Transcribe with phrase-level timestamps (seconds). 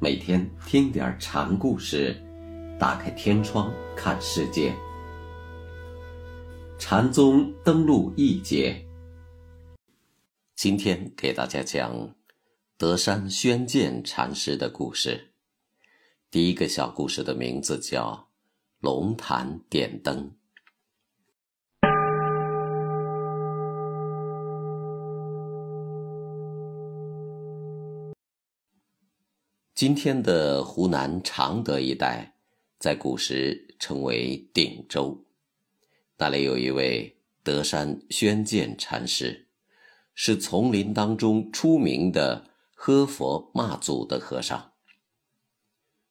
[0.00, 2.14] 每天听点禅故事，
[2.78, 4.72] 打开天窗看世界。
[6.78, 8.80] 禅宗登陆一节，
[10.54, 12.14] 今天给大家讲
[12.76, 15.32] 德山宣鉴禅师的故事。
[16.30, 18.12] 第一个小故事的名字叫
[18.78, 20.30] 《龙潭点灯》。
[29.78, 32.34] 今天的湖南常德一带，
[32.80, 35.24] 在古时称为鼎州。
[36.16, 39.46] 那里有一位德山宣鉴禅师，
[40.16, 44.72] 是丛林当中出名的喝佛骂祖的和尚。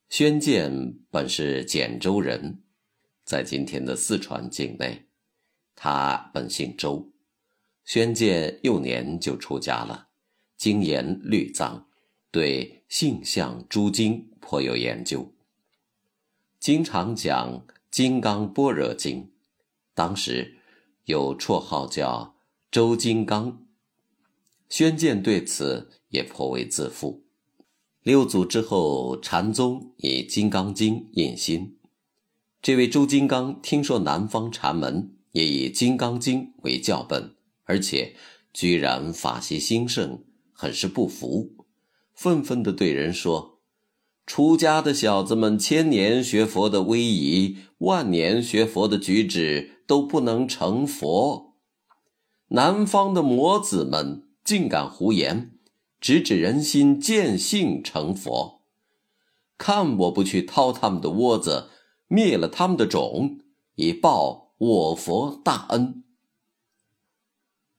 [0.08, 2.64] 宣鉴本是简州人，
[3.26, 5.10] 在今天的四川境内。
[5.76, 7.12] 他本姓周，
[7.84, 10.08] 宣鉴幼年就出家了，
[10.56, 11.87] 精研律藏。
[12.32, 15.34] 对性相诸经颇有研究，
[16.60, 19.24] 经常讲《金刚般若经》，
[19.94, 20.58] 当时
[21.06, 22.36] 有绰号叫
[22.70, 23.66] “周金刚”。
[24.70, 27.24] 宣鉴对此也颇为自负。
[28.04, 31.78] 六祖之后，禅宗以《金刚经》印心。
[32.62, 38.16] 这位周金刚听说南方禅门也以《金刚经》为教本，而且
[38.52, 41.54] 居然法喜兴盛，很是不服。
[42.18, 43.60] 愤愤地对人说
[44.26, 51.54] ：“出家的小子们，千年学佛的威仪，万年学佛的举止，都不能成佛。
[52.48, 55.52] 南方的魔子们竟敢胡言，
[56.02, 58.64] 直指人心，见性成佛。
[59.56, 61.70] 看我不去掏他们的窝子，
[62.08, 63.38] 灭了他们的种，
[63.76, 66.04] 以报我佛大恩。”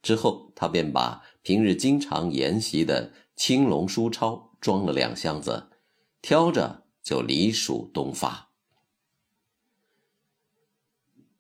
[0.01, 3.13] 之后，他便把平日经常研习的。
[3.39, 5.71] 青龙书钞装了两箱子，
[6.21, 8.51] 挑着就离蜀东发。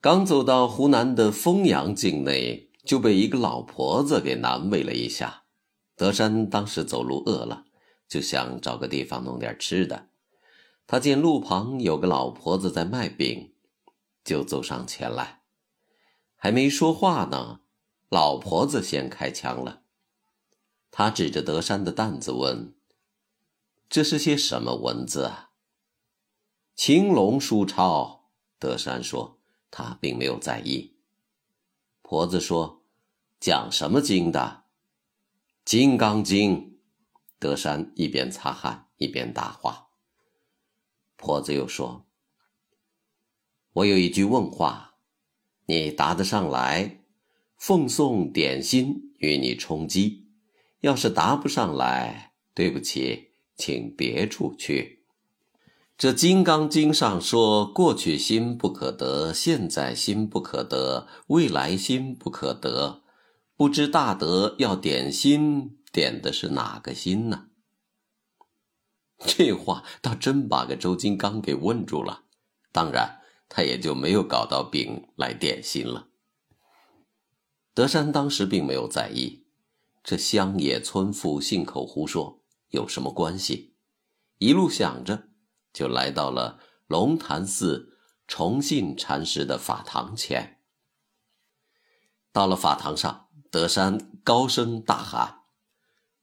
[0.00, 5.42] 刚走到湖南的丰阳境内，就被一个老婆子给难为了一下。
[5.96, 7.64] 德山当时走路饿了，
[8.08, 10.10] 就想找个地方弄点吃的。
[10.86, 13.54] 他见路旁有个老婆子在卖饼，
[14.22, 15.42] 就走上前来。
[16.36, 17.62] 还没说话呢，
[18.08, 19.82] 老婆子先开枪了。
[20.98, 22.74] 他指着德山的担子问
[23.88, 25.52] ：“这是些什么文字啊？”
[26.74, 28.32] 青龙书抄。
[28.58, 29.38] 德山说
[29.70, 30.96] ：“他并没有在意。”
[32.02, 32.82] 婆子说
[33.38, 34.64] ：“讲什么经的？”
[35.64, 36.56] 《金刚经》。
[37.38, 39.90] 德山一边擦汗一边答话。
[41.16, 42.08] 婆子又说
[43.70, 44.96] ：“我有一句问话，
[45.66, 47.04] 你答得上来，
[47.56, 50.24] 奉送点心与你充饥。”
[50.80, 55.04] 要是答不上来，对不起，请别处去。
[55.96, 63.02] 这《金刚经》上说：“过去心不可得，现在心不可得，未来心不可得。”
[63.58, 67.46] 不知大德要点心，点的是哪个心呢？
[69.18, 72.22] 这话倒真把个周金刚给问住了。
[72.70, 76.06] 当然，他也就没有搞到饼来点心了。
[77.74, 79.47] 德山当时并没有在意。
[80.08, 83.76] 这乡野村妇信口胡说有什么关系？
[84.38, 85.28] 一路想着，
[85.70, 90.62] 就来到了龙潭寺崇信禅师的法堂前。
[92.32, 95.42] 到了法堂上，德山高声大喊：“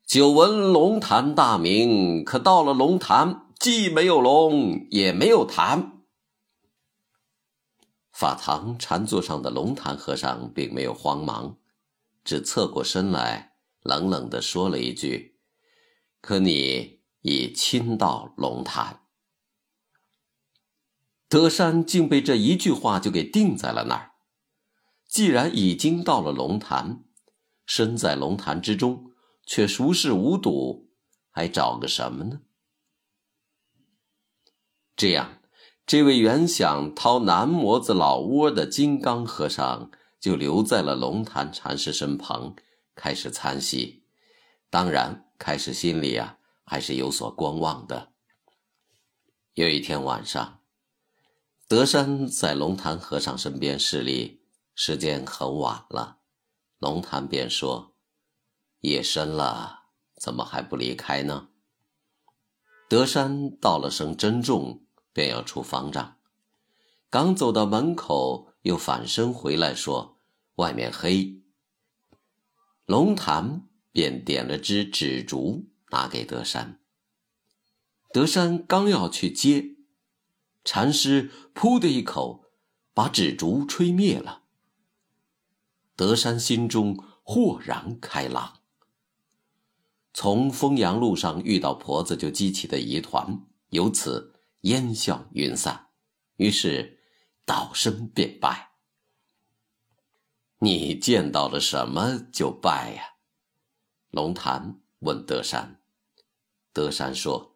[0.04, 6.04] 久闻龙潭大名，可到了龙潭，既没有龙，也没有潭。”
[8.12, 11.60] 法堂禅座上的龙潭和尚并没有慌忙，
[12.24, 13.52] 只侧过身来。
[13.86, 15.38] 冷冷地说了一句
[16.20, 19.04] ：“可你已亲到龙潭。”
[21.30, 24.14] 德山竟被这一句话就给定在了那儿。
[25.08, 27.06] 既然已经到了龙潭，
[27.66, 29.12] 身在龙潭之中，
[29.46, 30.90] 却熟视无睹，
[31.30, 32.42] 还找个什么呢？
[34.96, 35.42] 这样，
[35.86, 42.56] 这位原想掏南模子老窝的金刚和尚，就留在了龙潭禅师身旁。
[42.96, 44.06] 开始参戏，
[44.70, 48.14] 当然开始心里啊还是有所观望的。
[49.54, 50.62] 有一天晚上，
[51.68, 54.42] 德山在龙潭和尚身边侍立，
[54.74, 56.20] 时间很晚了，
[56.80, 57.96] 龙潭便说
[58.82, 59.84] ：“夜深了，
[60.20, 61.50] 怎么还不离开呢？”
[62.90, 66.18] 德山道了声珍重，便要出方丈，
[67.10, 70.20] 刚走到门口，又返身回来说
[70.56, 71.42] ：“外面黑。”
[72.86, 76.80] 龙潭便点了支纸烛，拿给德山。
[78.12, 79.76] 德山刚要去接，
[80.64, 82.46] 禅师噗的一口
[82.94, 84.44] 把纸烛吹灭了。
[85.96, 88.60] 德山心中豁然开朗。
[90.14, 95.88] 从丰阳路上遇到婆子就激起的疑团，由此烟消云散，
[96.38, 97.00] 于是
[97.46, 98.75] 道声便拜。
[100.66, 103.18] 你见到了什么就拜呀？
[104.10, 105.80] 龙潭问德山。
[106.74, 107.56] 德山说：“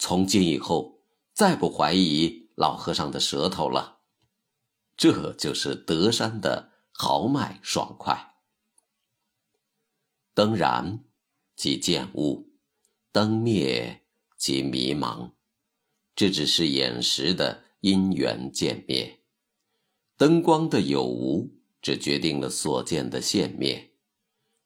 [0.00, 1.02] 从今以后，
[1.34, 3.98] 再不怀疑老和尚的舌头了。”
[4.96, 8.36] 这就是德山的豪迈爽快。
[10.32, 11.04] 灯燃。
[11.54, 12.52] 即见物，
[13.12, 14.06] 灯灭
[14.36, 15.32] 即迷茫，
[16.14, 19.22] 这只是眼识的因缘渐灭。
[20.18, 21.55] 灯光的有无，
[21.86, 23.92] 只决定了所见的现灭。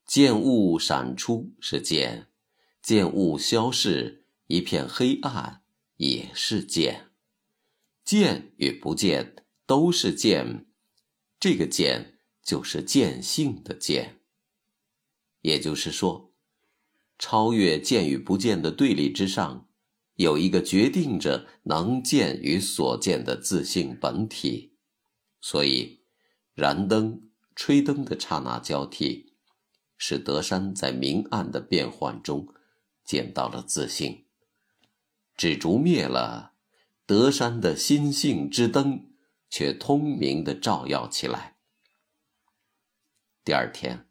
[0.06, 2.28] 见物闪出是见，
[2.80, 5.60] 见物消逝一片黑暗
[5.98, 7.10] 也是见。
[8.06, 10.64] 见与不见都是见，
[11.38, 14.22] 这个见就是见性的见。
[15.42, 16.32] 也就是说。
[17.18, 19.68] 超越见与不见的对立之上，
[20.14, 24.78] 有一个决定着能见与所见的自性本体。
[25.42, 25.99] 所以，
[26.54, 29.34] 燃灯、吹灯的刹那交替，
[29.96, 32.48] 使德山在明暗的变幻中
[33.04, 34.26] 见到了自信。
[35.36, 36.52] 纸烛灭了，
[37.06, 39.12] 德山的心性之灯
[39.48, 41.56] 却通明的照耀起来。
[43.44, 44.06] 第二天。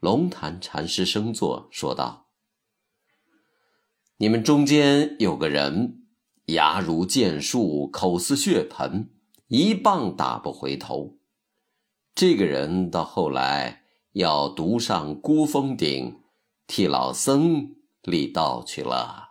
[0.00, 2.28] 龙潭禅师升座说道
[4.18, 6.08] ：“你们中间有个人，
[6.46, 9.14] 牙如剑树，口似血盆，
[9.46, 11.20] 一棒打不回头。
[12.14, 16.22] 这个人到后来要独上孤峰顶，
[16.66, 19.28] 替老僧立道去了。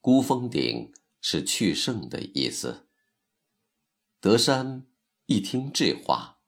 [0.00, 2.88] 孤峰顶是去圣的意思。”
[4.20, 4.86] 德山
[5.26, 6.38] 一听这话，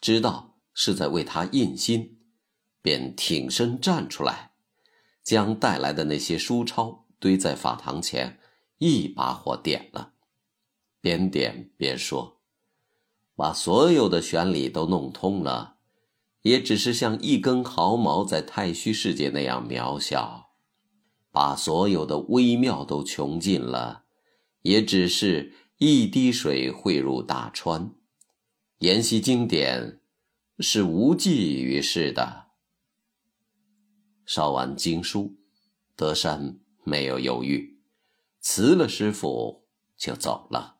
[0.00, 2.16] 知道是在为他印心。
[2.80, 4.52] 便挺身站出来，
[5.22, 8.40] 将带来的那些书钞堆在法堂前，
[8.78, 10.14] 一把火点了，
[11.00, 12.37] 边点边说
[13.38, 15.76] ：“把所有的玄理都弄通了，
[16.42, 20.48] 也只是像一根毫毛在太虚世界那样渺小；
[21.30, 24.06] 把所有的微妙都穷尽了，
[24.62, 27.94] 也只是一滴水汇入大川。
[28.80, 30.00] 研习经典，
[30.58, 32.46] 是无济于事的。”
[34.26, 35.36] 烧完经书，
[35.94, 37.78] 德山没有犹豫，
[38.40, 40.77] 辞了师傅就走了。